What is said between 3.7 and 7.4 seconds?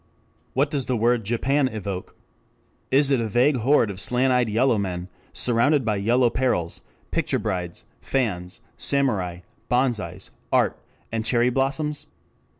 of slant eyed yellow men, surrounded by Yellow Perils, picture